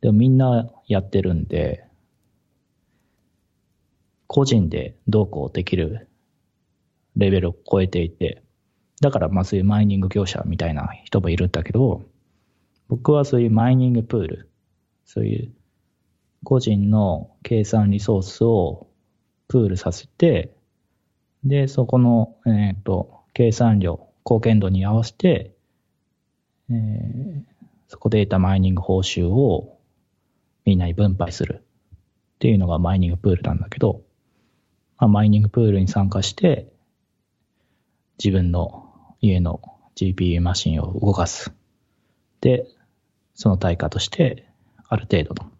[0.02, 1.86] でもみんなやってるんで、
[4.26, 6.08] 個人でどうこうできる
[7.16, 8.42] レベルを超えていて、
[9.02, 12.04] だからまあそういうマイニング業者みたいな人もいるんだけど、
[12.88, 14.50] 僕はそういうマイニングプール、
[15.04, 15.52] そういう
[16.44, 18.86] 個人の計算リソースを
[19.48, 20.54] プールさせて、
[21.42, 25.52] で、そこの、えっ、ー、と、計算量、貢献度に合わせて、
[26.70, 27.42] えー、
[27.88, 29.80] そこで得たマイニング報酬を
[30.64, 31.64] みんなに分配する。
[32.36, 34.02] っていうのがマイニングプールなんだけど、
[34.98, 36.72] まあ、マイニングプールに参加して、
[38.22, 38.81] 自分の
[39.22, 39.60] 家の
[39.96, 41.52] GPU マシンを動かす。
[42.40, 42.66] で、
[43.34, 44.48] その対価として、
[44.88, 45.50] ある程度の、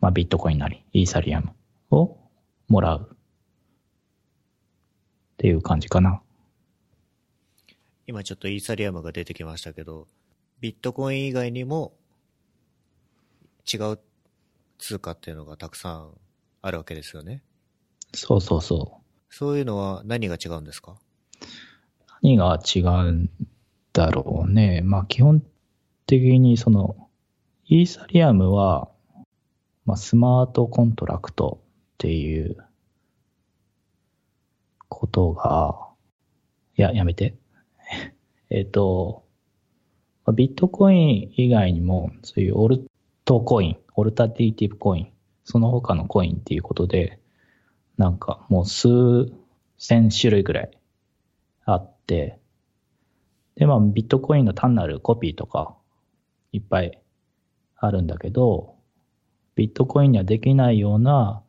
[0.00, 1.50] まあ、ビットコインなり、イーサリアム
[1.90, 2.16] を
[2.68, 3.10] もらう。
[3.12, 3.16] っ
[5.38, 6.22] ていう感じかな。
[8.06, 10.06] 今ちょっとイーサリアムが出てきましたけど、
[10.60, 11.92] ビットコイン以外にも
[13.72, 13.98] 違う
[14.78, 16.10] 通貨っていうのがたくさん
[16.62, 17.42] あるわけですよね。
[18.14, 19.34] そうそうそう。
[19.34, 20.96] そういうのは何が違うんですか？
[22.22, 23.30] 何が違うん
[23.92, 24.80] だろうね。
[24.82, 25.42] まあ基本
[26.06, 27.08] 的にその、
[27.66, 28.88] イーサリアムは、
[29.84, 32.56] まあスマートコントラクトっていう
[34.88, 35.88] ことが、
[36.76, 37.36] いや、やめて。
[38.50, 39.24] えっ、と、
[40.34, 42.88] ビットコイン以外にも、そういうオル
[43.24, 45.12] トコイン、オルタナティティブコイン、
[45.44, 47.18] その他のコインっていうことで、
[47.96, 48.88] なんかもう数
[49.76, 50.70] 千種類ぐらい
[51.64, 52.40] あって、で、
[53.60, 55.76] まあビットコインの単なるコピーとか
[56.52, 57.00] いっぱい
[57.76, 58.74] あるんだけど、
[59.54, 61.42] ビットコインにはできないような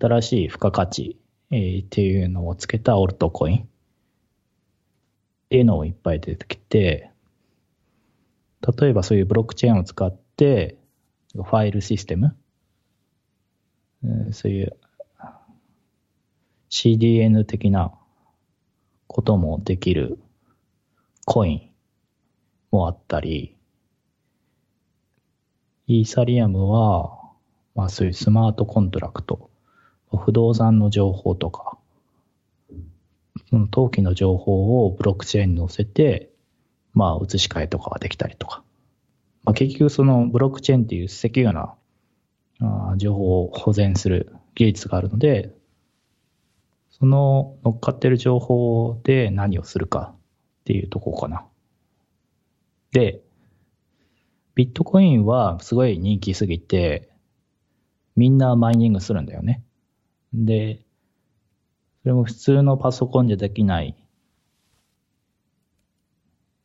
[0.00, 1.18] 新しい付加価値、
[1.50, 3.66] えー、っていうのをつけたオルトコインっ
[5.50, 7.10] ていうのをいっぱい出てきて、
[8.80, 10.78] 例えばそういうブロックチェーンを使って、
[11.34, 12.36] ファイルシステム、
[14.32, 14.76] そういう
[16.70, 17.97] CDN 的な
[19.18, 20.16] こともできる
[21.24, 21.70] コイン
[22.70, 23.56] もあったり、
[25.88, 27.18] イーサリアムは、
[27.74, 29.50] まあそういうスマートコントラクト、
[30.16, 31.78] 不動産の情報とか、
[33.50, 36.30] その登記の情報をブロックチェーンに載せて、
[36.94, 38.62] まあ移し替えとかができたりとか。
[39.42, 41.52] まあ、結局そのブロックチェーンっていうセキュア
[42.60, 45.57] な情報を保全する技術があるので、
[47.00, 51.46] その乗っかってる情報で何をするかっていうとこかな。
[52.92, 53.20] で、
[54.54, 57.08] ビットコインはすごい人気すぎて、
[58.16, 59.62] みんなマイニングするんだよね。
[60.32, 60.80] で、
[62.02, 63.96] それも普通のパソコンじゃできない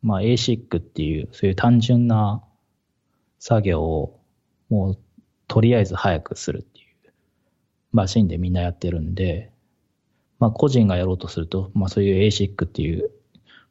[0.04, 2.44] まあ ASIC っていう、そういう単純な
[3.40, 4.20] 作業を
[4.70, 5.00] もう
[5.48, 7.14] とりあえず早くするっていう
[7.94, 9.53] マシンでみんなやってるんで、
[10.44, 13.12] まあ個人がやろうとすると、まあそういう ASIC っていう、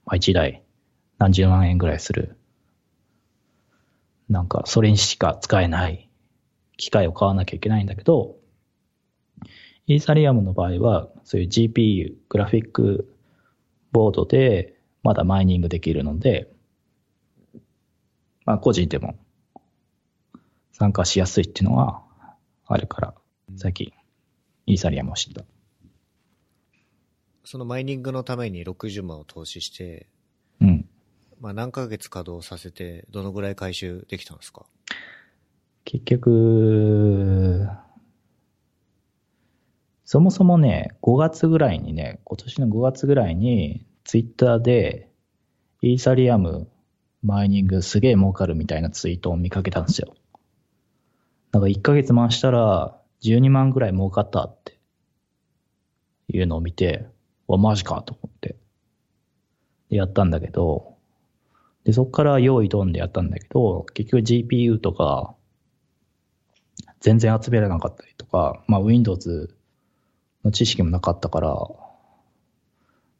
[0.06, 0.62] まあ1台
[1.18, 2.38] 何十万円ぐらいする、
[4.30, 6.08] なんかそれにしか使えない
[6.78, 8.36] 機械を買わなきゃいけないんだけど、
[9.86, 13.14] イーサリアムの場合は、そういう GPU、グラフィック
[13.90, 16.50] ボードでまだマイニングできるので、
[18.46, 19.18] まあ個人でも
[20.72, 22.00] 参加しやすいっていうのが
[22.66, 23.14] あるから、
[23.58, 23.92] 最近、
[24.64, 25.44] イーサリアムを知った。
[27.44, 30.06] そのマイニングのために60万を投資して、
[30.60, 30.88] うん。
[31.40, 34.64] まあ何ヶ月稼働させて、どのぐらい回収できたんですか？
[35.84, 37.68] 結局、
[40.04, 45.08] そもそもね、5月ぐらいにね、今年の5月ぐらいに、ツイッターで、
[45.80, 46.68] イーサリアム
[47.24, 50.14] マイニングすげえ儲かるみたいなツイートを見かけたんですよ。
[51.50, 54.78] なんか1ヶ月回したら12万ぐらい儲かったって
[56.28, 57.06] いうのを見て、
[57.52, 58.56] わ、マジかと思って。
[59.90, 60.96] でやったんだけど、
[61.84, 65.34] で、そこから用意ドンでやったんだけど、結局 GPU とか、
[67.00, 69.54] 全然集められなかったりとか、まあ Windows
[70.44, 71.56] の知識もなかったから、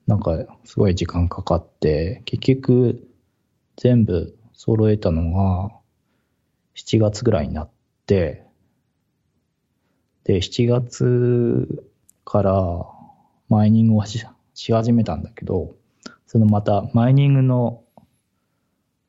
[0.07, 3.09] なんかすごい時間かかって、結局
[3.77, 5.73] 全部揃えたのが
[6.77, 7.71] 7月ぐらいになっ
[8.07, 8.47] て、、
[10.25, 11.85] で、7月
[12.25, 13.02] から
[13.53, 14.25] マイニングをし
[14.73, 15.75] 始めたんだけど、
[16.27, 17.85] そのまたマイニングの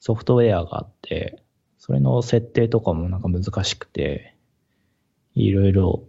[0.02, 1.42] ソフトウェアがあって、
[1.78, 4.36] それの設定とかもなんか難しくて、
[5.34, 6.04] いろいろ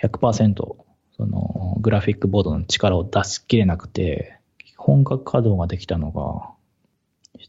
[0.00, 0.54] 100%
[1.16, 4.38] そのグラフィックボードの力を出しきれなくて、
[4.76, 6.48] 本格稼働ができたのが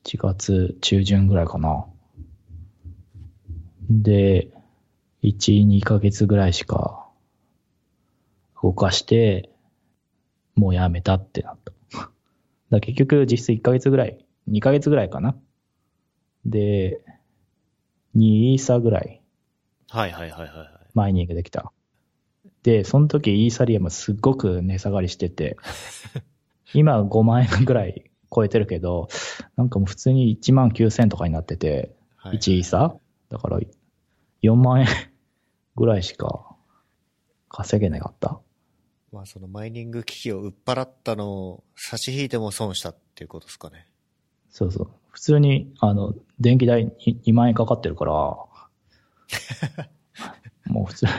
[0.05, 1.85] 7月中旬ぐらいかな。
[3.91, 4.49] で、
[5.21, 7.07] 1、2ヶ月ぐらいしか
[8.63, 9.52] 動かして、
[10.55, 11.73] もうやめたってなった。
[12.69, 15.35] だ結局実質1ヶ月ぐらい、2ヶ月ぐらいかな。
[16.45, 17.01] で、
[18.15, 19.21] 2イーサぐらい。
[19.89, 20.49] はいはいはいはい。
[20.93, 21.71] マイニングできた。
[22.63, 25.57] で、その時イーサリアムすっごく値下がりしてて、
[26.73, 29.09] 今5万円ぐらい超えてるけど、
[29.55, 31.95] なんかもう普通に1万9000とかになってて、
[32.25, 32.95] 1イーサ
[33.29, 33.59] だから
[34.41, 34.87] 4万円
[35.75, 36.55] ぐらいしか
[37.49, 38.39] 稼げなかった。
[39.13, 43.87] まあそのマイニング機器を売っ払ったのを差し引いても損したっていうことですかね。
[44.49, 44.89] そうそう。
[45.11, 48.11] 普通に、あの、電気代 2, 万円かかってるから、
[50.65, 51.11] もう普通に、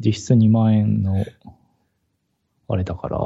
[0.00, 1.24] 実質2万円の、
[2.68, 3.18] あれだから、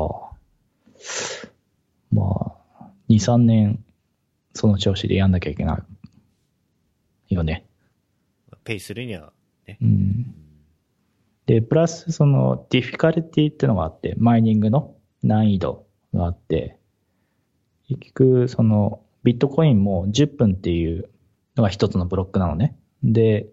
[2.12, 3.82] まあ、2、3年、
[4.52, 5.82] その調子でやんなきゃいけな
[7.28, 7.64] いよね。
[8.64, 9.32] ペイするには
[9.66, 9.78] ね。
[9.80, 10.43] うん。
[11.46, 16.78] で、プラス、その、ディフィカルティってのがあって、マイニングの難易度があって、
[17.88, 21.08] 結局、その、ビットコインも10分っていう
[21.56, 22.76] のが一つのブロックなのね。
[23.02, 23.46] で、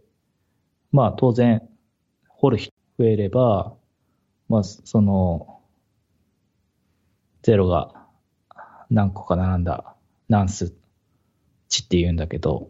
[0.92, 1.68] まあ当然、
[2.28, 3.74] 掘る人増えれば、
[4.48, 5.62] まあその、
[7.42, 8.08] ゼロが
[8.89, 9.96] 何個か並んだ、
[10.30, 10.74] 何数
[11.70, 12.70] 値って言うんだけど、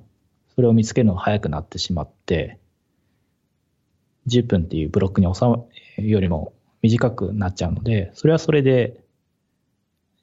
[0.56, 2.60] それを見つけるのが早くなってしまって、
[4.28, 5.64] 10分っていうブロックに収ま
[5.98, 9.04] るよりも短くなっちゃうので、それはそれで、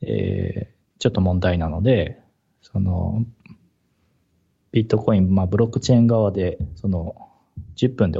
[0.02, 2.20] えーちょっと問題なので、
[2.60, 3.24] その、
[4.72, 7.14] ビットコイン、まあ、ブロックチェーン側で、その、
[7.76, 8.18] 10分で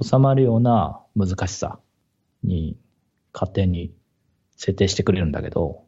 [0.00, 1.80] 収まるような難しさ
[2.44, 2.76] に
[3.32, 3.92] 勝手に
[4.56, 5.82] 設定してくれるんだけど、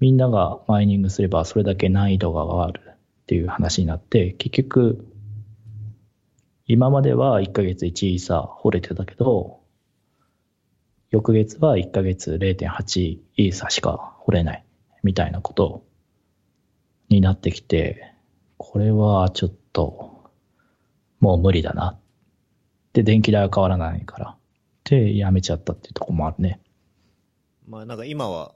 [0.00, 2.96] みんながマイニングすればそれだけ難易度が上がるっ
[3.26, 5.06] ていう話になって、結局、
[6.66, 9.60] 今までは1ヶ月1イーサ掘れてたけど、
[11.10, 13.00] 翌月は1ヶ月0.8
[13.36, 14.64] イーサしか掘れない
[15.02, 15.84] みたいなこと
[17.08, 18.14] になってきて、
[18.56, 20.30] これはちょっと
[21.20, 21.98] もう無理だな。
[22.94, 24.36] で、電気代は変わらないから。
[24.84, 26.60] で、やめちゃったっていうところもあるね。
[27.68, 28.54] まあなんか今は、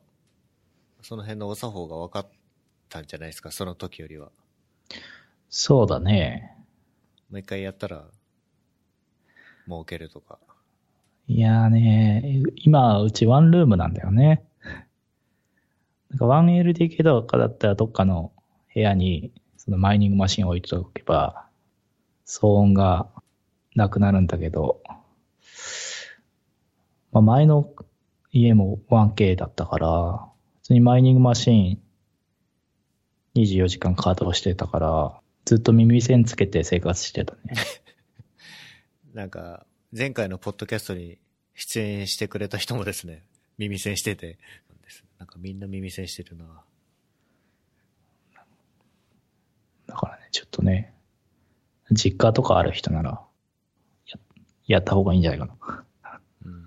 [1.02, 2.26] その辺のお作法が分かっ
[2.88, 4.30] たんじゃないですか、その時よりは。
[5.50, 6.57] そうだね。
[7.30, 8.06] もう一回やったら、
[9.66, 10.38] 儲けるとか。
[11.26, 14.44] いやーね、今、うちワンルームなんだよね。
[16.08, 18.32] なんか 1LDK とかだったらどっかの
[18.74, 21.46] 部屋にそのマイニングマシンを置いておけば、
[22.24, 23.08] 騒音が
[23.74, 24.80] なくなるんだけど、
[27.12, 27.70] まあ、前の
[28.32, 30.28] 家も 1K だったから、
[30.62, 31.80] 普通にマイニングマシン
[33.34, 37.54] 24時間稼働してたから、ずっと耳栓つけて生活してたね。
[39.14, 41.16] なんか、前回のポッドキャストに
[41.54, 43.24] 出演してくれた人もですね、
[43.56, 44.38] 耳栓してて、
[45.18, 46.62] なんかみんな耳栓してるな。
[49.86, 50.92] だからね、ちょっとね、
[51.92, 53.24] 実家とかある人なら、
[54.06, 54.18] や
[54.66, 55.84] やった方がいいんじゃないかな。
[56.44, 56.62] うん。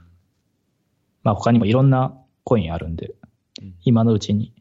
[1.21, 3.13] まあ他にもいろんなコインあるんで、
[3.61, 4.51] うん今のうちに、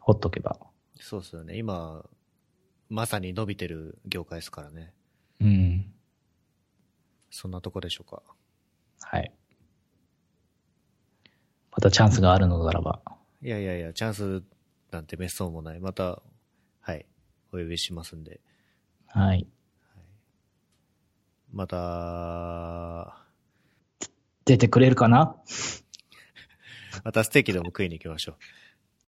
[0.00, 0.58] ほっとけば。
[0.96, 1.56] そうですよね。
[1.56, 2.04] 今、
[2.88, 4.92] まさに伸びてる業界ですからね。
[5.40, 5.92] うん。
[7.30, 8.22] そんなとこでしょうか。
[9.00, 9.32] はい。
[11.70, 13.00] またチャンスがあるのならば、
[13.42, 14.42] いやいやいや、チャンス
[14.90, 15.80] なんてめっそうもない。
[15.80, 16.22] また、
[16.80, 17.06] はい、
[17.52, 18.40] お呼びしますんで。
[19.06, 19.46] はい。
[21.52, 23.24] また、
[24.44, 25.36] 出てくれるかな？
[27.04, 28.36] またステーキでも食いに行きましょう。